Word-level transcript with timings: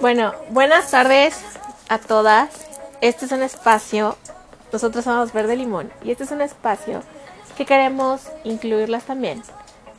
Bueno, 0.00 0.32
buenas 0.50 0.90
tardes 0.90 1.36
a 1.88 1.98
todas. 1.98 2.50
Este 3.00 3.26
es 3.26 3.32
un 3.32 3.42
espacio, 3.42 4.16
nosotros 4.72 5.04
somos 5.04 5.32
Verde 5.32 5.56
Limón, 5.56 5.92
y 6.02 6.12
este 6.12 6.24
es 6.24 6.30
un 6.30 6.40
espacio 6.40 7.02
que 7.56 7.66
queremos 7.66 8.22
incluirlas 8.44 9.04
también, 9.04 9.42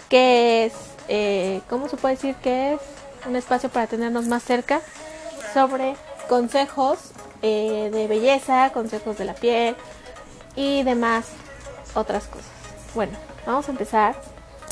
que 0.07 0.65
es, 0.65 0.73
eh, 1.09 1.61
¿cómo 1.69 1.89
se 1.89 1.97
puede 1.97 2.15
decir 2.15 2.35
que 2.35 2.73
es? 2.73 2.81
Un 3.27 3.35
espacio 3.35 3.69
para 3.69 3.87
tenernos 3.87 4.25
más 4.27 4.43
cerca 4.43 4.81
sobre 5.53 5.95
consejos 6.29 6.99
eh, 7.41 7.89
de 7.91 8.07
belleza, 8.07 8.71
consejos 8.71 9.17
de 9.17 9.25
la 9.25 9.33
piel 9.33 9.75
y 10.55 10.83
demás 10.83 11.27
otras 11.93 12.25
cosas. 12.27 12.47
Bueno, 12.95 13.17
vamos 13.45 13.67
a 13.67 13.71
empezar 13.71 14.15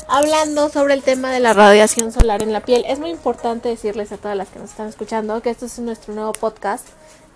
hablando 0.08 0.70
sobre 0.70 0.94
el 0.94 1.02
tema 1.02 1.30
de 1.30 1.38
la 1.38 1.52
radiación 1.52 2.12
solar 2.12 2.42
en 2.42 2.52
la 2.52 2.60
piel. 2.60 2.84
Es 2.88 2.98
muy 2.98 3.10
importante 3.10 3.68
decirles 3.68 4.10
a 4.10 4.16
todas 4.16 4.36
las 4.36 4.48
que 4.48 4.58
nos 4.58 4.70
están 4.70 4.88
escuchando 4.88 5.40
que 5.42 5.50
esto 5.50 5.66
es 5.66 5.78
nuestro 5.80 6.14
nuevo 6.14 6.32
podcast 6.32 6.86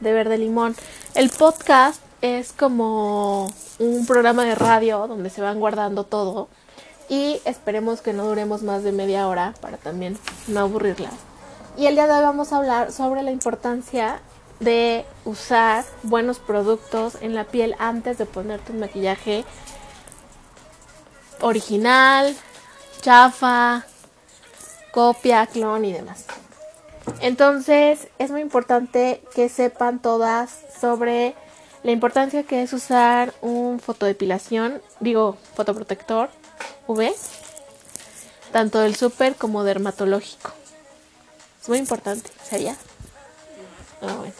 de 0.00 0.12
Verde 0.12 0.38
Limón. 0.38 0.74
El 1.14 1.28
podcast 1.28 2.00
es 2.22 2.52
como 2.52 3.52
un 3.78 4.06
programa 4.06 4.44
de 4.44 4.54
radio 4.54 5.06
donde 5.06 5.28
se 5.28 5.42
van 5.42 5.60
guardando 5.60 6.04
todo 6.04 6.48
y 7.10 7.40
esperemos 7.44 8.00
que 8.00 8.14
no 8.14 8.24
duremos 8.24 8.62
más 8.62 8.82
de 8.82 8.92
media 8.92 9.28
hora 9.28 9.52
para 9.60 9.76
también 9.76 10.18
no 10.48 10.60
aburrirlas. 10.60 11.12
Y 11.76 11.86
el 11.86 11.94
día 11.94 12.06
de 12.06 12.14
hoy 12.14 12.22
vamos 12.22 12.52
a 12.52 12.56
hablar 12.56 12.90
sobre 12.90 13.22
la 13.22 13.32
importancia 13.32 14.20
de 14.60 15.04
usar 15.24 15.84
buenos 16.04 16.38
productos 16.38 17.18
en 17.20 17.34
la 17.34 17.44
piel 17.44 17.74
antes 17.78 18.16
de 18.16 18.24
ponerte 18.24 18.72
un 18.72 18.80
maquillaje 18.80 19.44
original, 21.40 22.34
chafa, 23.02 23.84
copia, 24.92 25.46
clon 25.46 25.84
y 25.84 25.92
demás. 25.92 26.24
Entonces 27.20 28.08
es 28.18 28.30
muy 28.30 28.40
importante 28.40 29.20
que 29.34 29.48
sepan 29.48 30.00
todas 30.00 30.60
sobre 30.80 31.34
la 31.82 31.90
importancia 31.90 32.44
que 32.44 32.62
es 32.62 32.72
usar 32.72 33.34
un 33.42 33.80
fotodepilación, 33.80 34.80
digo, 35.00 35.36
fotoprotector 35.54 36.30
UV, 36.86 37.12
tanto 38.52 38.78
del 38.78 38.94
súper 38.94 39.34
como 39.34 39.64
dermatológico. 39.64 40.52
Es 41.60 41.68
muy 41.68 41.78
importante, 41.78 42.30
¿sería? 42.42 42.76
Ah, 44.00 44.14
bueno. 44.16 44.34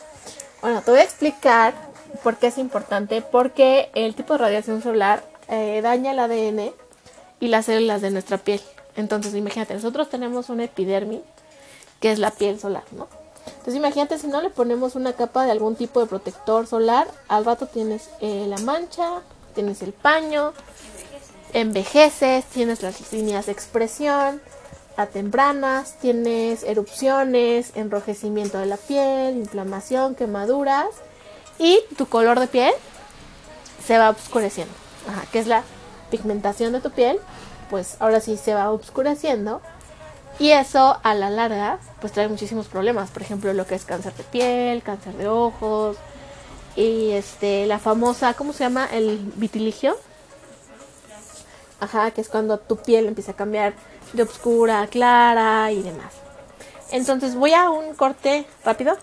bueno, 0.60 0.82
te 0.82 0.90
voy 0.92 1.00
a 1.00 1.04
explicar 1.04 1.74
por 2.22 2.36
qué 2.36 2.48
es 2.48 2.58
importante, 2.58 3.22
porque 3.22 3.90
el 3.94 4.14
tipo 4.14 4.34
de 4.34 4.38
radiación 4.38 4.82
solar 4.82 5.24
eh, 5.48 5.80
daña 5.82 6.12
el 6.12 6.18
ADN 6.20 6.72
y 7.42 7.48
las 7.48 7.66
células 7.66 8.00
de 8.00 8.12
nuestra 8.12 8.38
piel. 8.38 8.60
Entonces, 8.94 9.34
imagínate, 9.34 9.74
nosotros 9.74 10.08
tenemos 10.08 10.48
una 10.48 10.62
epidermis, 10.62 11.22
que 11.98 12.12
es 12.12 12.20
la 12.20 12.30
piel 12.30 12.60
solar, 12.60 12.84
¿no? 12.92 13.08
Entonces, 13.46 13.74
imagínate 13.74 14.16
si 14.16 14.28
no 14.28 14.40
le 14.40 14.48
ponemos 14.48 14.94
una 14.94 15.14
capa 15.14 15.44
de 15.44 15.50
algún 15.50 15.74
tipo 15.74 15.98
de 15.98 16.06
protector 16.06 16.68
solar, 16.68 17.08
al 17.26 17.44
rato 17.44 17.66
tienes 17.66 18.10
eh, 18.20 18.46
la 18.46 18.58
mancha, 18.58 19.22
tienes 19.56 19.82
el 19.82 19.92
paño, 19.92 20.52
envejeces, 21.52 22.44
tienes 22.44 22.80
las 22.80 23.12
líneas 23.12 23.46
de 23.46 23.52
expresión 23.52 24.40
a 24.96 25.06
tempranas, 25.06 25.98
tienes 25.98 26.62
erupciones, 26.62 27.72
enrojecimiento 27.74 28.58
de 28.58 28.66
la 28.66 28.76
piel, 28.76 29.36
inflamación, 29.36 30.14
quemaduras 30.14 30.86
y 31.58 31.80
tu 31.98 32.06
color 32.06 32.38
de 32.38 32.46
piel 32.46 32.72
se 33.84 33.98
va 33.98 34.10
oscureciendo, 34.10 34.72
que 35.32 35.40
es 35.40 35.48
la 35.48 35.64
pigmentación 36.12 36.74
de 36.74 36.80
tu 36.80 36.90
piel, 36.90 37.18
pues 37.70 37.96
ahora 37.98 38.20
sí 38.20 38.36
se 38.36 38.54
va 38.54 38.70
oscureciendo 38.70 39.62
y 40.38 40.50
eso 40.50 40.98
a 41.02 41.14
la 41.14 41.30
larga 41.30 41.78
pues 42.00 42.12
trae 42.12 42.28
muchísimos 42.28 42.68
problemas, 42.68 43.10
por 43.10 43.22
ejemplo 43.22 43.52
lo 43.54 43.66
que 43.66 43.74
es 43.74 43.84
cáncer 43.84 44.14
de 44.14 44.24
piel, 44.24 44.82
cáncer 44.82 45.14
de 45.14 45.26
ojos 45.26 45.96
y 46.76 47.12
este 47.12 47.66
la 47.66 47.78
famosa, 47.78 48.34
¿cómo 48.34 48.52
se 48.52 48.64
llama? 48.64 48.86
el 48.92 49.18
vitiligio. 49.36 49.96
Ajá, 51.80 52.12
que 52.12 52.20
es 52.20 52.28
cuando 52.28 52.58
tu 52.58 52.76
piel 52.76 53.06
empieza 53.06 53.32
a 53.32 53.36
cambiar 53.36 53.74
de 54.12 54.22
oscura 54.22 54.82
a 54.82 54.86
clara 54.86 55.72
y 55.72 55.82
demás. 55.82 56.12
Entonces 56.92 57.34
voy 57.34 57.54
a 57.54 57.70
un 57.70 57.94
corte 57.94 58.46
rápido 58.64 58.96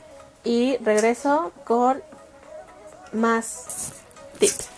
y 0.44 0.78
regreso 0.78 1.52
con 1.66 2.02
más 3.12 3.94
tips. 4.40 4.70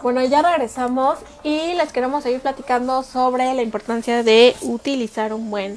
Bueno, 0.00 0.24
ya 0.24 0.42
regresamos 0.42 1.18
y 1.42 1.74
les 1.74 1.90
queremos 1.92 2.22
seguir 2.22 2.40
platicando 2.40 3.02
sobre 3.02 3.52
la 3.52 3.62
importancia 3.62 4.22
de 4.22 4.54
utilizar 4.62 5.32
un 5.32 5.50
buen 5.50 5.76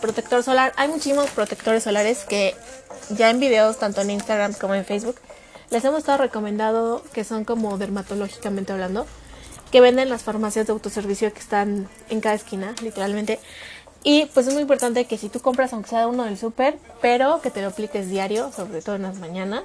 protector 0.00 0.42
solar. 0.42 0.72
Hay 0.76 0.88
muchísimos 0.88 1.28
protectores 1.30 1.82
solares 1.82 2.24
que 2.24 2.54
ya 3.10 3.28
en 3.28 3.40
videos, 3.40 3.78
tanto 3.78 4.00
en 4.00 4.10
Instagram 4.10 4.54
como 4.54 4.74
en 4.74 4.86
Facebook, 4.86 5.16
les 5.68 5.84
hemos 5.84 5.98
estado 5.98 6.16
recomendando 6.16 7.04
que 7.12 7.24
son 7.24 7.44
como 7.44 7.76
dermatológicamente 7.76 8.72
hablando, 8.72 9.06
que 9.70 9.82
venden 9.82 10.08
las 10.08 10.22
farmacias 10.22 10.66
de 10.66 10.72
autoservicio 10.72 11.30
que 11.34 11.40
están 11.40 11.88
en 12.08 12.22
cada 12.22 12.36
esquina, 12.36 12.74
literalmente. 12.82 13.38
Y 14.02 14.26
pues 14.32 14.46
es 14.46 14.54
muy 14.54 14.62
importante 14.62 15.04
que 15.04 15.18
si 15.18 15.28
tú 15.28 15.40
compras, 15.40 15.74
aunque 15.74 15.90
sea 15.90 16.06
uno 16.06 16.24
del 16.24 16.38
súper, 16.38 16.78
pero 17.02 17.42
que 17.42 17.50
te 17.50 17.60
lo 17.60 17.68
apliques 17.68 18.08
diario, 18.08 18.50
sobre 18.50 18.80
todo 18.80 18.94
en 18.94 19.02
las 19.02 19.18
mañanas 19.18 19.64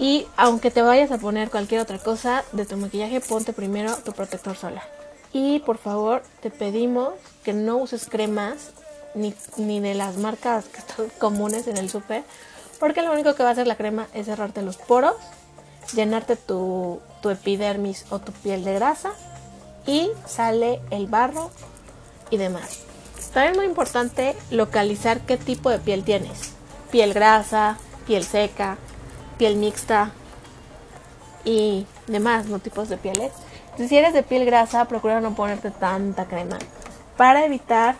y 0.00 0.26
aunque 0.38 0.70
te 0.70 0.80
vayas 0.80 1.10
a 1.10 1.18
poner 1.18 1.50
cualquier 1.50 1.82
otra 1.82 1.98
cosa 1.98 2.42
de 2.52 2.64
tu 2.64 2.78
maquillaje, 2.78 3.20
ponte 3.20 3.52
primero 3.52 3.94
tu 3.96 4.12
protector 4.12 4.56
solar. 4.56 4.82
Y 5.30 5.58
por 5.60 5.76
favor, 5.76 6.22
te 6.40 6.50
pedimos 6.50 7.12
que 7.44 7.52
no 7.52 7.76
uses 7.76 8.06
cremas 8.08 8.70
ni, 9.14 9.34
ni 9.58 9.78
de 9.78 9.94
las 9.94 10.16
marcas 10.16 10.64
que 10.64 10.78
están 10.78 11.08
comunes 11.18 11.66
en 11.66 11.76
el 11.76 11.90
súper, 11.90 12.24
porque 12.78 13.02
lo 13.02 13.12
único 13.12 13.34
que 13.34 13.42
va 13.42 13.50
a 13.50 13.52
hacer 13.52 13.66
la 13.66 13.76
crema 13.76 14.08
es 14.14 14.24
cerrarte 14.24 14.62
los 14.62 14.78
poros, 14.78 15.16
llenarte 15.92 16.34
tu, 16.36 17.00
tu 17.20 17.28
epidermis 17.28 18.06
o 18.08 18.20
tu 18.20 18.32
piel 18.32 18.64
de 18.64 18.72
grasa 18.72 19.12
y 19.86 20.08
sale 20.24 20.80
el 20.88 21.08
barro 21.08 21.50
y 22.30 22.38
demás. 22.38 22.78
También 23.34 23.52
es 23.52 23.58
muy 23.58 23.66
importante 23.66 24.34
localizar 24.50 25.20
qué 25.20 25.36
tipo 25.36 25.68
de 25.68 25.78
piel 25.78 26.04
tienes. 26.04 26.54
Piel 26.90 27.12
grasa, 27.12 27.76
piel 28.06 28.24
seca, 28.24 28.78
piel 29.40 29.56
mixta 29.56 30.10
y 31.46 31.86
demás 32.06 32.44
¿no? 32.44 32.58
tipos 32.58 32.90
de 32.90 32.98
pieles. 32.98 33.32
si 33.78 33.96
eres 33.96 34.12
de 34.12 34.22
piel 34.22 34.44
grasa, 34.44 34.84
procura 34.84 35.22
no 35.22 35.34
ponerte 35.34 35.70
tanta 35.70 36.26
crema 36.26 36.58
para 37.16 37.46
evitar 37.46 37.96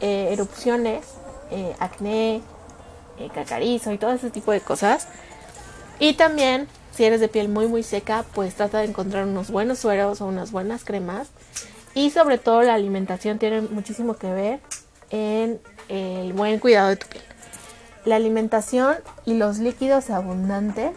eh, 0.00 0.30
erupciones, 0.32 1.06
eh, 1.52 1.76
acné, 1.78 2.42
eh, 3.20 3.30
cacarizo 3.32 3.92
y 3.92 3.98
todo 3.98 4.12
ese 4.12 4.30
tipo 4.30 4.50
de 4.50 4.60
cosas. 4.60 5.06
Y 6.00 6.14
también, 6.14 6.66
si 6.92 7.04
eres 7.04 7.20
de 7.20 7.28
piel 7.28 7.48
muy 7.48 7.68
muy 7.68 7.84
seca, 7.84 8.24
pues 8.34 8.56
trata 8.56 8.78
de 8.78 8.86
encontrar 8.86 9.28
unos 9.28 9.52
buenos 9.52 9.78
sueros 9.78 10.20
o 10.20 10.26
unas 10.26 10.50
buenas 10.50 10.82
cremas. 10.82 11.28
Y 11.94 12.10
sobre 12.10 12.38
todo 12.38 12.62
la 12.62 12.74
alimentación 12.74 13.38
tiene 13.38 13.60
muchísimo 13.60 14.14
que 14.14 14.32
ver 14.32 14.60
en 15.10 15.60
el 15.88 16.32
buen 16.32 16.58
cuidado 16.58 16.88
de 16.88 16.96
tu 16.96 17.06
piel 17.06 17.29
la 18.04 18.16
alimentación 18.16 18.96
y 19.24 19.34
los 19.34 19.58
líquidos 19.58 20.10
abundantes 20.10 20.92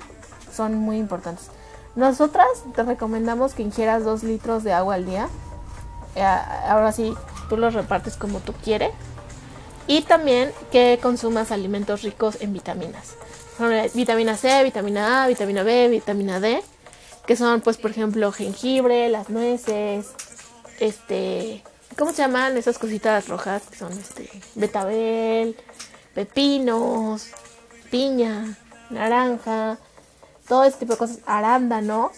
son 0.54 0.76
muy 0.76 0.98
importantes. 0.98 1.50
Nosotras 1.96 2.48
te 2.76 2.84
recomendamos 2.84 3.54
que 3.54 3.62
ingieras 3.62 4.04
2 4.04 4.24
litros 4.24 4.64
de 4.64 4.74
agua 4.74 4.96
al 4.96 5.06
día. 5.06 5.30
Eh, 6.16 6.24
ahora 6.24 6.92
sí, 6.92 7.14
tú 7.50 7.58
los 7.58 7.74
repartes 7.74 8.16
como 8.16 8.40
tú 8.40 8.54
quieres. 8.64 8.92
Y 9.86 10.02
también 10.04 10.52
que 10.72 11.00
consumas 11.02 11.52
alimentos 11.52 12.02
ricos 12.04 12.38
en 12.42 12.54
vitaminas. 12.54 13.16
vitamina 13.94 14.38
C, 14.38 14.64
vitamina 14.64 15.24
A, 15.24 15.28
vitamina 15.28 15.64
B, 15.64 15.90
vitamina 15.90 16.40
D. 16.40 16.64
Que 17.28 17.36
son, 17.36 17.62
pues, 17.62 17.78
por 17.78 17.92
ejemplo, 17.92 18.32
jengibre, 18.32 19.10
las 19.10 19.30
nueces, 19.30 20.08
este... 20.80 21.64
¿Cómo 21.98 22.12
se 22.12 22.18
llaman 22.18 22.58
esas 22.58 22.80
cositas 22.80 23.28
rojas? 23.30 23.64
Que 23.70 23.78
son, 23.78 23.94
este, 23.94 24.30
betabel, 24.56 25.56
pepinos, 26.14 27.30
piña, 27.90 28.56
naranja, 28.90 29.78
todo 30.48 30.64
este 30.64 30.80
tipo 30.80 30.94
de 30.94 31.00
cosas, 31.00 31.20
arándano. 31.26 32.12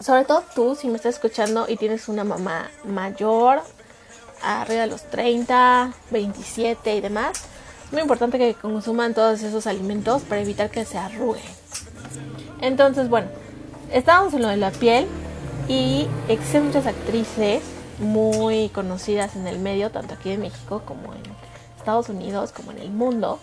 Sobre 0.00 0.24
todo 0.24 0.42
tú, 0.54 0.74
si 0.74 0.88
me 0.88 0.96
estás 0.96 1.16
escuchando 1.16 1.66
y 1.68 1.76
tienes 1.76 2.08
una 2.08 2.24
mamá 2.24 2.70
mayor, 2.84 3.62
arriba 4.42 4.82
de 4.82 4.86
los 4.86 5.02
30, 5.10 5.92
27 6.10 6.96
y 6.96 7.00
demás, 7.00 7.32
es 7.84 7.92
muy 7.92 8.02
importante 8.02 8.38
que 8.38 8.54
consuman 8.54 9.14
todos 9.14 9.42
esos 9.42 9.66
alimentos 9.66 10.22
para 10.22 10.40
evitar 10.40 10.70
que 10.70 10.84
se 10.84 10.96
arruguen. 10.96 11.42
Entonces, 12.60 13.08
bueno, 13.08 13.28
estábamos 13.92 14.32
en 14.34 14.42
lo 14.42 14.48
de 14.48 14.56
la 14.56 14.70
piel 14.70 15.06
y 15.68 16.08
existen 16.28 16.66
muchas 16.66 16.86
actrices 16.86 17.62
muy 17.98 18.70
conocidas 18.70 19.36
en 19.36 19.46
el 19.46 19.58
medio, 19.58 19.90
tanto 19.90 20.14
aquí 20.14 20.30
en 20.30 20.40
México 20.40 20.82
como 20.86 21.14
en 21.14 21.22
Estados 21.80 22.08
Unidos, 22.08 22.52
como 22.52 22.70
en 22.70 22.78
el 22.78 22.90
mundo, 22.90 23.40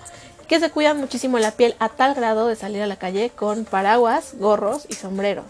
que 0.47 0.59
se 0.59 0.71
cuidan 0.71 0.97
muchísimo 0.97 1.39
la 1.39 1.51
piel 1.51 1.75
a 1.79 1.89
tal 1.89 2.15
grado 2.15 2.47
de 2.47 2.55
salir 2.55 2.81
a 2.81 2.87
la 2.87 2.95
calle 2.95 3.29
con 3.29 3.65
paraguas, 3.65 4.35
gorros 4.39 4.85
y 4.89 4.93
sombreros. 4.93 5.45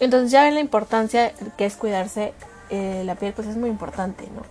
Entonces 0.00 0.30
ya 0.30 0.42
ven 0.42 0.54
la 0.54 0.60
importancia 0.60 1.32
que 1.56 1.66
es 1.66 1.76
cuidarse 1.76 2.32
eh, 2.70 3.02
la 3.04 3.14
piel, 3.14 3.32
pues 3.32 3.48
es 3.48 3.56
muy 3.56 3.70
importante, 3.70 4.24
¿no? 4.34 4.42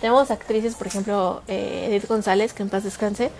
Tenemos 0.00 0.30
actrices, 0.32 0.74
por 0.74 0.88
ejemplo, 0.88 1.42
eh, 1.46 1.86
Edith 1.88 2.08
González, 2.08 2.52
que 2.52 2.64
en 2.64 2.68
paz 2.68 2.82
descanse, 2.82 3.30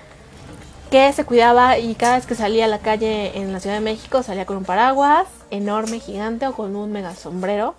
que 0.90 1.12
se 1.12 1.24
cuidaba 1.24 1.78
y 1.78 1.94
cada 1.94 2.16
vez 2.16 2.26
que 2.26 2.34
salía 2.34 2.66
a 2.66 2.68
la 2.68 2.78
calle 2.78 3.36
en 3.38 3.52
la 3.52 3.60
Ciudad 3.60 3.76
de 3.76 3.82
México 3.82 4.22
salía 4.22 4.46
con 4.46 4.58
un 4.58 4.64
paraguas 4.64 5.26
enorme, 5.50 5.98
gigante 5.98 6.46
o 6.46 6.52
con 6.52 6.76
un 6.76 6.92
mega 6.92 7.14
sombrero. 7.16 7.74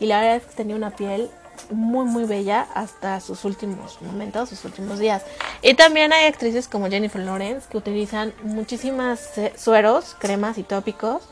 Y 0.00 0.06
la 0.06 0.20
verdad 0.20 0.36
es 0.36 0.44
que 0.44 0.54
tenía 0.54 0.76
una 0.76 0.90
piel 0.90 1.30
muy 1.70 2.04
muy 2.04 2.24
bella 2.24 2.66
hasta 2.74 3.20
sus 3.20 3.44
últimos 3.44 4.00
momentos, 4.02 4.48
sus 4.48 4.64
últimos 4.64 4.98
días. 4.98 5.22
Y 5.62 5.74
también 5.74 6.12
hay 6.12 6.26
actrices 6.26 6.68
como 6.68 6.88
Jennifer 6.88 7.20
Lawrence 7.20 7.68
que 7.70 7.76
utilizan 7.78 8.32
muchísimas 8.42 9.36
eh, 9.38 9.52
sueros, 9.56 10.16
cremas 10.18 10.58
y 10.58 10.62
tópicos 10.62 11.22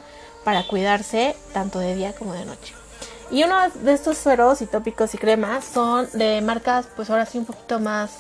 para 0.44 0.67
cuidarse 0.67 1.37
tanto 1.52 1.78
de 1.78 1.94
día 1.94 2.12
como 2.14 2.32
de 2.34 2.44
noche. 2.44 2.75
Y 3.31 3.43
uno 3.43 3.56
de 3.82 3.93
estos 3.93 4.19
sueros 4.19 4.62
y 4.62 4.67
tópicos 4.67 5.14
y 5.14 5.19
cremas 5.19 5.64
son 5.64 6.08
de 6.12 6.40
marcas 6.43 6.87
pues 6.94 7.11
ahora 7.11 7.26
sí 7.26 7.38
un 7.38 7.44
poquito 7.44 7.81
más 7.81 8.11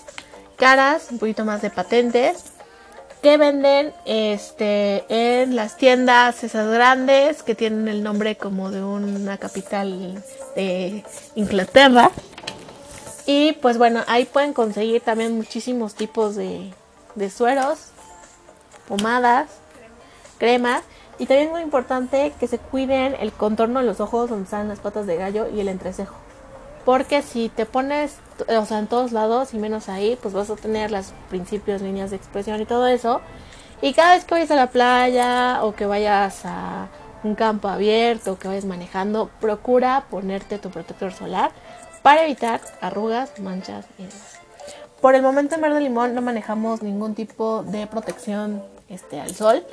caras, 0.56 1.08
un 1.10 1.18
poquito 1.18 1.44
más 1.44 1.62
de 1.62 1.70
patentes 1.70 2.56
que 3.22 3.38
venden 3.38 3.92
este 4.04 5.04
en 5.08 5.56
las 5.56 5.76
tiendas 5.76 6.44
esas 6.44 6.70
grandes 6.70 7.42
que 7.42 7.54
tienen 7.54 7.88
el 7.88 8.02
nombre 8.02 8.36
como 8.36 8.70
de 8.70 8.84
una 8.84 9.38
capital 9.38 10.22
de 10.56 11.04
Inglaterra. 11.36 12.10
Y 13.26 13.52
pues 13.52 13.78
bueno, 13.78 14.02
ahí 14.08 14.24
pueden 14.24 14.52
conseguir 14.52 15.00
también 15.02 15.36
muchísimos 15.36 15.94
tipos 15.94 16.34
de, 16.34 16.72
de 17.14 17.30
sueros, 17.30 17.90
pomadas, 18.88 19.48
cremas 20.38 20.82
y 21.18 21.26
también 21.26 21.48
es 21.48 21.52
muy 21.52 21.62
importante 21.62 22.32
que 22.38 22.46
se 22.46 22.58
cuiden 22.58 23.16
el 23.18 23.32
contorno 23.32 23.80
de 23.80 23.86
los 23.86 24.00
ojos 24.00 24.28
donde 24.28 24.44
están 24.44 24.68
las 24.68 24.80
patas 24.80 25.06
de 25.06 25.16
gallo 25.16 25.48
y 25.48 25.60
el 25.60 25.68
entrecejo. 25.68 26.14
Porque 26.84 27.22
si 27.22 27.48
te 27.48 27.66
pones, 27.66 28.16
o 28.46 28.64
sea, 28.66 28.78
en 28.78 28.86
todos 28.86 29.12
lados 29.12 29.54
y 29.54 29.58
menos 29.58 29.88
ahí, 29.88 30.16
pues 30.20 30.34
vas 30.34 30.50
a 30.50 30.56
tener 30.56 30.90
las 30.90 31.12
principios, 31.30 31.82
líneas 31.82 32.10
de 32.10 32.16
expresión 32.16 32.60
y 32.60 32.66
todo 32.66 32.86
eso. 32.86 33.20
Y 33.82 33.92
cada 33.92 34.14
vez 34.14 34.24
que 34.24 34.34
vayas 34.34 34.50
a 34.50 34.56
la 34.56 34.70
playa 34.70 35.64
o 35.64 35.74
que 35.74 35.86
vayas 35.86 36.42
a 36.44 36.88
un 37.24 37.34
campo 37.34 37.68
abierto 37.68 38.38
que 38.38 38.48
vayas 38.48 38.64
manejando, 38.64 39.30
procura 39.40 40.06
ponerte 40.10 40.58
tu 40.58 40.70
protector 40.70 41.12
solar 41.12 41.50
para 42.02 42.24
evitar 42.24 42.60
arrugas, 42.80 43.38
manchas 43.40 43.86
y 43.98 44.02
demás. 44.02 44.40
Por 45.00 45.14
el 45.14 45.22
momento 45.22 45.54
en 45.54 45.60
Verde 45.60 45.80
Limón 45.80 46.14
no 46.14 46.22
manejamos 46.22 46.82
ningún 46.82 47.14
tipo 47.14 47.62
de 47.62 47.86
protección 47.86 48.62
este, 48.88 49.20
al 49.20 49.34
sol. 49.34 49.64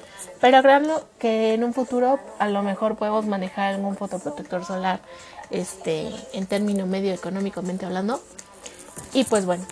Pero 0.41 0.61
créanlo 0.61 1.03
que 1.19 1.53
en 1.53 1.63
un 1.63 1.73
futuro 1.73 2.19
a 2.39 2.47
lo 2.47 2.63
mejor 2.63 2.95
podemos 2.95 3.25
manejar 3.25 3.73
algún 3.73 3.95
fotoprotector 3.95 4.65
solar 4.65 4.99
este, 5.49 6.09
en 6.33 6.45
término 6.47 6.85
medio 6.85 7.13
económicamente 7.13 7.85
hablando. 7.85 8.21
Y 9.13 9.23
pues 9.23 9.45
bueno, 9.45 9.65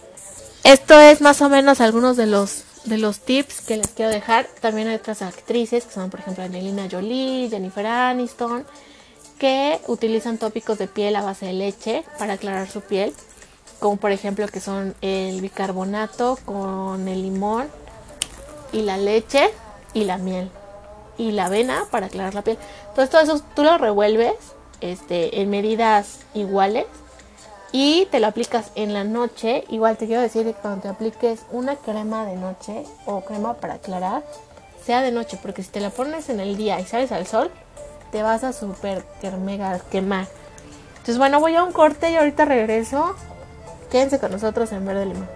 esto 0.63 0.99
es 0.99 1.21
más 1.21 1.41
o 1.41 1.49
menos 1.49 1.81
algunos 1.81 2.17
de 2.17 2.27
los, 2.27 2.63
de 2.85 2.97
los 2.97 3.19
tips 3.19 3.61
que 3.61 3.77
les 3.77 3.87
quiero 3.87 4.11
dejar. 4.11 4.47
También 4.59 4.87
hay 4.87 4.95
otras 4.95 5.21
actrices 5.21 5.85
que 5.85 5.93
son 5.93 6.09
por 6.09 6.19
ejemplo 6.19 6.43
Angelina 6.43 6.87
Jolie, 6.89 7.49
Jennifer 7.49 7.85
Aniston, 7.85 8.65
que 9.37 9.79
utilizan 9.87 10.37
tópicos 10.37 10.77
de 10.77 10.87
piel 10.87 11.15
a 11.15 11.21
base 11.21 11.47
de 11.47 11.53
leche 11.53 12.03
para 12.17 12.33
aclarar 12.33 12.69
su 12.69 12.81
piel. 12.81 13.13
Como 13.79 13.97
por 13.97 14.11
ejemplo 14.11 14.47
que 14.47 14.59
son 14.59 14.95
el 15.01 15.41
bicarbonato 15.41 16.37
con 16.45 17.07
el 17.07 17.23
limón 17.23 17.67
y 18.71 18.83
la 18.83 18.97
leche 18.97 19.49
y 19.93 20.03
la 20.03 20.17
miel 20.17 20.49
y 21.17 21.31
la 21.31 21.45
avena 21.45 21.85
para 21.91 22.07
aclarar 22.07 22.33
la 22.33 22.43
piel. 22.43 22.57
Entonces 22.89 23.09
todo 23.09 23.21
eso 23.21 23.43
tú 23.55 23.63
lo 23.63 23.77
revuelves 23.77 24.33
este, 24.81 25.41
en 25.41 25.49
medidas 25.49 26.19
iguales 26.33 26.85
y 27.71 28.05
te 28.07 28.19
lo 28.19 28.27
aplicas 28.27 28.71
en 28.75 28.93
la 28.93 29.03
noche. 29.03 29.63
Igual 29.69 29.97
te 29.97 30.07
quiero 30.07 30.21
decir 30.21 30.45
que 30.45 30.53
cuando 30.53 30.81
te 30.81 30.87
apliques 30.89 31.41
una 31.51 31.75
crema 31.75 32.25
de 32.25 32.35
noche 32.35 32.83
o 33.05 33.21
crema 33.21 33.53
para 33.55 33.75
aclarar, 33.75 34.23
sea 34.85 35.01
de 35.01 35.11
noche, 35.11 35.37
porque 35.41 35.63
si 35.63 35.69
te 35.69 35.79
la 35.79 35.89
pones 35.89 36.29
en 36.29 36.39
el 36.39 36.57
día 36.57 36.79
y 36.79 36.85
sales 36.85 37.11
al 37.11 37.27
sol, 37.27 37.51
te 38.11 38.23
vas 38.23 38.43
a 38.43 38.51
super 38.51 39.03
mega 39.39 39.79
quemar. 39.91 40.27
Entonces 40.91 41.17
bueno, 41.17 41.39
voy 41.39 41.55
a 41.55 41.63
un 41.63 41.71
corte 41.71 42.11
y 42.11 42.15
ahorita 42.15 42.45
regreso. 42.45 43.15
Quédense 43.89 44.19
con 44.19 44.31
nosotros 44.31 44.71
en 44.71 44.85
Verde 44.85 45.05
Limón. 45.05 45.29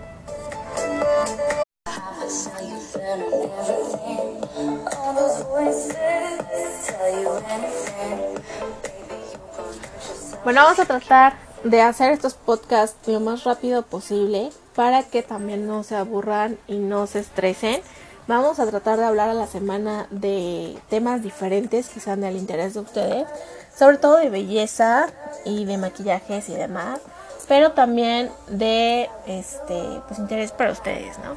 Bueno, 10.43 10.61
vamos 10.61 10.79
a 10.79 10.85
tratar 10.85 11.33
de 11.65 11.81
hacer 11.81 12.11
estos 12.11 12.35
podcasts 12.35 13.07
lo 13.07 13.19
más 13.19 13.43
rápido 13.43 13.81
posible 13.81 14.51
para 14.75 15.01
que 15.01 15.23
también 15.23 15.65
no 15.65 15.83
se 15.83 15.95
aburran 15.95 16.59
y 16.67 16.77
no 16.77 17.07
se 17.07 17.19
estresen. 17.19 17.81
Vamos 18.27 18.59
a 18.59 18.67
tratar 18.67 18.99
de 18.99 19.05
hablar 19.05 19.29
a 19.29 19.33
la 19.33 19.47
semana 19.47 20.07
de 20.11 20.77
temas 20.89 21.23
diferentes 21.23 21.89
que 21.89 21.99
sean 21.99 22.21
del 22.21 22.37
interés 22.37 22.75
de 22.75 22.81
ustedes, 22.81 23.27
sobre 23.75 23.97
todo 23.97 24.17
de 24.17 24.29
belleza 24.29 25.07
y 25.43 25.65
de 25.65 25.77
maquillajes 25.77 26.49
y 26.49 26.53
demás, 26.53 26.99
pero 27.47 27.71
también 27.71 28.29
de 28.47 29.09
este 29.25 30.01
pues 30.07 30.19
interés 30.19 30.51
para 30.51 30.71
ustedes, 30.71 31.17
¿no? 31.19 31.35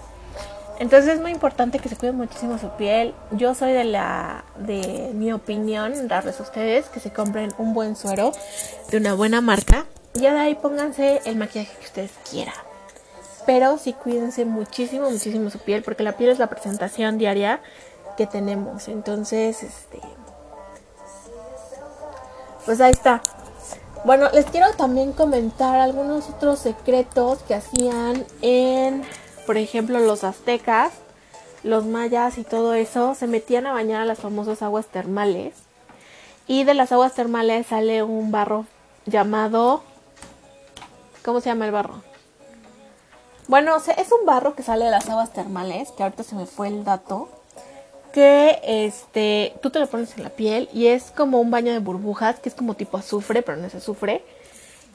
Entonces 0.79 1.15
es 1.15 1.21
muy 1.21 1.33
importante 1.33 1.79
que 1.79 1.89
se 1.89 1.97
cuiden 1.97 2.17
muchísimo 2.17 2.59
su 2.59 2.69
piel. 2.73 3.15
Yo 3.33 3.55
soy 3.55 3.73
de 3.73 3.85
la 3.85 4.45
de 4.59 5.11
mi 5.15 5.33
opinión 5.33 6.07
darles 6.07 6.39
a 6.39 6.43
ustedes 6.43 6.87
que 6.87 7.01
se 7.01 7.13
compren 7.13 7.51
un 7.57 7.73
buen 7.73 7.97
suero 7.97 8.33
de 8.91 8.99
una 8.99 9.15
buena 9.15 9.41
marca 9.41 9.87
y 10.15 10.21
de 10.21 10.29
ahí 10.29 10.55
pónganse 10.55 11.21
el 11.25 11.37
maquillaje 11.37 11.77
que 11.79 11.87
ustedes 11.87 12.11
quieran. 12.31 12.55
Pero 13.47 13.79
sí 13.79 13.93
cuídense 13.93 14.45
muchísimo, 14.45 15.11
muchísimo 15.11 15.51
su 15.51 15.59
piel 15.59 15.83
porque 15.83 16.03
la 16.03 16.17
piel 16.17 16.31
es 16.31 16.39
la 16.39 16.49
presentación 16.49 17.19
diaria 17.19 17.61
que 18.17 18.27
tenemos. 18.27 18.89
Entonces, 18.89 19.63
este 19.63 20.01
pues 22.65 22.81
ahí 22.81 22.91
está. 22.91 23.23
Bueno, 24.05 24.29
les 24.33 24.45
quiero 24.47 24.71
también 24.73 25.13
comentar 25.13 25.81
algunos 25.81 26.29
otros 26.29 26.59
secretos 26.59 27.39
que 27.45 27.55
hacían 27.55 28.25
en 28.43 29.03
por 29.49 29.57
ejemplo, 29.57 29.99
los 29.99 30.25
aztecas, 30.25 30.93
los 31.63 31.87
mayas 31.87 32.37
y 32.37 32.45
todo 32.45 32.75
eso 32.75 33.15
se 33.15 33.27
metían 33.27 33.67
a 33.67 33.73
bañar 33.73 34.03
a 34.03 34.05
las 34.05 34.19
famosas 34.19 34.61
aguas 34.61 34.85
termales. 34.89 35.55
Y 36.47 36.65
de 36.65 36.75
las 36.75 36.93
aguas 36.93 37.15
termales 37.15 37.67
sale 37.67 38.03
un 38.03 38.31
barro 38.31 38.67
llamado... 39.07 39.83
¿Cómo 41.25 41.41
se 41.41 41.51
llama 41.51 41.67
el 41.67 41.73
barro? 41.73 42.03
Bueno, 43.47 43.77
es 43.77 44.13
un 44.13 44.27
barro 44.27 44.55
que 44.55 44.63
sale 44.63 44.85
de 44.85 44.91
las 44.91 45.09
aguas 45.09 45.33
termales, 45.33 45.91
que 45.93 46.03
ahorita 46.03 46.23
se 46.23 46.35
me 46.35 46.47
fue 46.47 46.69
el 46.69 46.85
dato, 46.85 47.29
que 48.13 48.61
este, 48.65 49.55
tú 49.63 49.71
te 49.71 49.79
lo 49.79 49.87
pones 49.87 50.17
en 50.17 50.25
la 50.25 50.31
piel 50.31 50.69
y 50.73 50.89
es 50.89 51.11
como 51.11 51.41
un 51.41 51.51
baño 51.51 51.73
de 51.73 51.79
burbujas, 51.79 52.41
que 52.41 52.49
es 52.49 52.55
como 52.55 52.75
tipo 52.75 52.99
azufre, 52.99 53.43
pero 53.43 53.57
no 53.57 53.67
es 53.67 53.75
azufre 53.75 54.23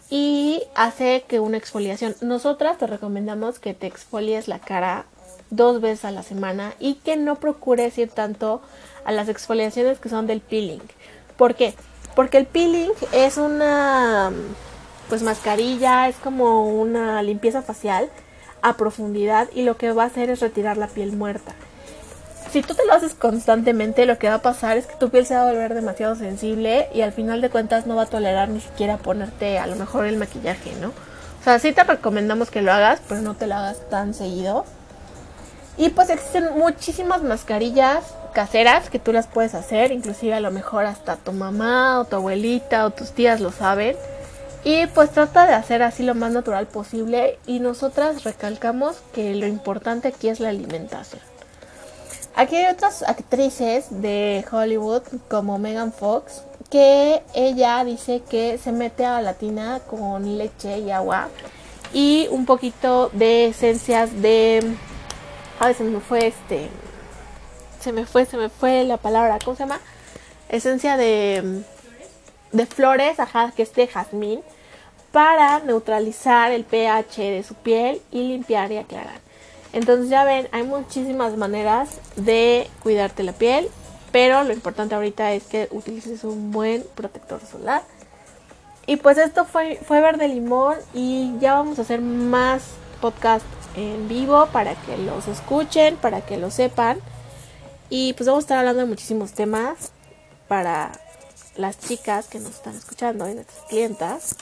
y 0.09 0.61
hace 0.75 1.25
que 1.27 1.39
una 1.39 1.57
exfoliación. 1.57 2.15
Nosotras 2.21 2.77
te 2.77 2.85
recomendamos 2.85 3.57
que 3.57 3.73
te 3.73 3.87
exfolies 3.87 4.47
la 4.47 4.59
cara 4.59 5.05
dos 5.49 5.81
veces 5.81 6.05
a 6.05 6.11
la 6.11 6.21
semana 6.21 6.73
y 6.79 6.95
que 6.95 7.17
no 7.17 7.39
procures 7.39 7.97
ir 7.97 8.11
tanto 8.11 8.61
a 9.05 9.11
las 9.11 9.27
exfoliaciones 9.29 9.97
que 9.97 10.09
son 10.09 10.27
del 10.27 10.41
peeling. 10.41 10.81
¿Por 11.37 11.55
qué? 11.55 11.73
Porque 12.15 12.37
el 12.37 12.45
peeling 12.45 12.91
es 13.11 13.37
una 13.37 14.31
pues 15.09 15.23
mascarilla, 15.23 16.07
es 16.07 16.15
como 16.17 16.67
una 16.67 17.21
limpieza 17.23 17.61
facial 17.61 18.09
a 18.61 18.77
profundidad 18.77 19.49
y 19.53 19.63
lo 19.63 19.77
que 19.77 19.91
va 19.91 20.03
a 20.03 20.07
hacer 20.07 20.29
es 20.29 20.39
retirar 20.39 20.77
la 20.77 20.87
piel 20.87 21.13
muerta 21.13 21.53
si 22.53 22.61
tú 22.61 22.75
te 22.75 22.85
lo 22.85 22.93
haces 22.93 23.15
constantemente, 23.15 24.05
lo 24.05 24.19
que 24.19 24.29
va 24.29 24.35
a 24.35 24.41
pasar 24.43 24.77
es 24.77 24.85
que 24.85 24.95
tu 24.95 25.09
piel 25.09 25.25
se 25.25 25.33
va 25.33 25.41
a 25.41 25.51
volver 25.51 25.73
demasiado 25.73 26.15
sensible 26.15 26.87
y 26.93 27.01
al 27.01 27.11
final 27.11 27.41
de 27.41 27.49
cuentas 27.49 27.87
no 27.87 27.95
va 27.95 28.03
a 28.03 28.05
tolerar 28.05 28.47
ni 28.47 28.61
siquiera 28.61 28.97
ponerte 28.97 29.57
a 29.57 29.65
lo 29.65 29.75
mejor 29.75 30.05
el 30.05 30.17
maquillaje, 30.17 30.71
¿no? 30.79 30.89
O 30.89 31.43
sea, 31.43 31.57
sí 31.57 31.73
te 31.73 31.83
recomendamos 31.83 32.51
que 32.51 32.61
lo 32.61 32.71
hagas, 32.71 33.01
pero 33.09 33.21
no 33.21 33.33
te 33.33 33.47
lo 33.47 33.55
hagas 33.55 33.89
tan 33.89 34.13
seguido. 34.13 34.65
Y 35.77 35.89
pues 35.89 36.11
existen 36.11 36.55
muchísimas 36.55 37.23
mascarillas 37.23 38.03
caseras 38.35 38.91
que 38.91 38.99
tú 38.99 39.11
las 39.13 39.25
puedes 39.25 39.55
hacer, 39.55 39.91
inclusive 39.91 40.35
a 40.35 40.39
lo 40.39 40.51
mejor 40.51 40.85
hasta 40.85 41.15
tu 41.15 41.31
mamá 41.31 41.99
o 41.99 42.05
tu 42.05 42.17
abuelita 42.17 42.85
o 42.85 42.91
tus 42.91 43.13
tías 43.13 43.41
lo 43.41 43.51
saben. 43.51 43.95
Y 44.63 44.87
pues 44.87 45.11
trata 45.11 45.45
de 45.45 45.53
hacer 45.53 45.83
así 45.83 46.03
lo 46.03 46.15
más 46.15 46.31
natural 46.31 46.67
posible 46.67 47.37
y 47.45 47.59
nosotras 47.59 48.23
recalcamos 48.23 48.95
que 49.13 49.35
lo 49.35 49.45
importante 49.45 50.07
aquí 50.07 50.29
es 50.29 50.39
la 50.39 50.49
alimentación. 50.49 51.21
Aquí 52.35 52.55
hay 52.55 52.73
otras 52.73 53.03
actrices 53.03 53.87
de 53.89 54.43
Hollywood 54.49 55.03
como 55.29 55.59
Megan 55.59 55.91
Fox 55.91 56.43
que 56.71 57.21
ella 57.35 57.83
dice 57.83 58.23
que 58.27 58.57
se 58.57 58.71
mete 58.71 59.05
a 59.05 59.21
la 59.21 59.33
tina 59.33 59.81
con 59.87 60.37
leche 60.37 60.79
y 60.79 60.91
agua 60.91 61.27
y 61.93 62.27
un 62.31 62.45
poquito 62.45 63.09
de 63.13 63.47
esencias 63.47 64.21
de... 64.21 64.75
Ay, 65.59 65.73
se 65.75 65.83
me 65.83 65.99
fue 65.99 66.27
este... 66.27 66.69
Se 67.79 67.91
me 67.91 68.05
fue, 68.05 68.25
se 68.25 68.37
me 68.37 68.49
fue 68.49 68.85
la 68.85 68.97
palabra, 68.97 69.37
¿cómo 69.43 69.57
se 69.57 69.63
llama? 69.63 69.79
Esencia 70.47 70.95
de, 70.95 71.63
de 72.53 72.65
flores, 72.65 73.19
ajá, 73.19 73.51
que 73.55 73.63
es 73.63 73.73
de 73.73 73.87
jazmín 73.87 74.41
para 75.11 75.59
neutralizar 75.59 76.51
el 76.51 76.63
pH 76.63 77.21
de 77.21 77.43
su 77.43 77.55
piel 77.55 78.01
y 78.11 78.29
limpiar 78.29 78.71
y 78.71 78.77
aclarar. 78.77 79.19
Entonces 79.73 80.09
ya 80.09 80.23
ven, 80.23 80.47
hay 80.51 80.63
muchísimas 80.63 81.35
maneras 81.35 81.99
de 82.15 82.69
cuidarte 82.81 83.23
la 83.23 83.33
piel, 83.33 83.69
pero 84.11 84.43
lo 84.43 84.53
importante 84.53 84.95
ahorita 84.95 85.33
es 85.33 85.43
que 85.43 85.67
utilices 85.71 86.23
un 86.23 86.51
buen 86.51 86.83
protector 86.95 87.41
solar. 87.45 87.83
Y 88.85 88.97
pues 88.97 89.17
esto 89.17 89.45
fue, 89.45 89.79
fue 89.85 90.01
Verde 90.01 90.27
Limón 90.27 90.75
y 90.93 91.33
ya 91.39 91.55
vamos 91.55 91.79
a 91.79 91.83
hacer 91.83 92.01
más 92.01 92.63
podcast 93.01 93.45
en 93.75 94.07
vivo 94.07 94.47
para 94.51 94.75
que 94.75 94.97
los 94.97 95.27
escuchen, 95.27 95.95
para 95.97 96.21
que 96.21 96.37
lo 96.37 96.51
sepan. 96.51 96.99
Y 97.89 98.13
pues 98.13 98.27
vamos 98.27 98.43
a 98.43 98.45
estar 98.45 98.57
hablando 98.59 98.81
de 98.81 98.87
muchísimos 98.87 99.33
temas 99.33 99.91
para 100.47 100.91
las 101.55 101.79
chicas 101.79 102.27
que 102.27 102.39
nos 102.39 102.51
están 102.51 102.75
escuchando 102.75 103.29
y 103.29 103.35
nuestras 103.35 103.65
clientas. 103.67 104.35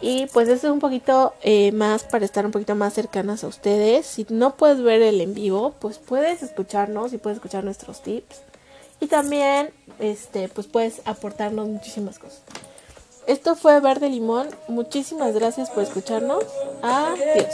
Y 0.00 0.26
pues 0.26 0.48
eso 0.48 0.68
es 0.68 0.72
un 0.72 0.78
poquito 0.78 1.34
eh, 1.42 1.72
más 1.72 2.04
para 2.04 2.24
estar 2.24 2.46
un 2.46 2.52
poquito 2.52 2.74
más 2.74 2.94
cercanas 2.94 3.42
a 3.42 3.48
ustedes. 3.48 4.06
Si 4.06 4.26
no 4.28 4.54
puedes 4.56 4.80
ver 4.82 5.02
el 5.02 5.20
en 5.20 5.34
vivo, 5.34 5.74
pues 5.80 5.98
puedes 5.98 6.42
escucharnos 6.42 7.12
y 7.12 7.18
puedes 7.18 7.38
escuchar 7.38 7.64
nuestros 7.64 8.02
tips. 8.02 8.42
Y 9.00 9.06
también, 9.06 9.70
este, 9.98 10.48
pues 10.48 10.66
puedes 10.66 11.02
aportarnos 11.04 11.68
muchísimas 11.68 12.18
cosas. 12.18 12.42
Esto 13.26 13.56
fue 13.56 13.78
Verde 13.80 14.08
Limón. 14.08 14.48
Muchísimas 14.68 15.34
gracias 15.34 15.68
por 15.70 15.82
escucharnos. 15.82 16.44
Adiós. 16.82 17.44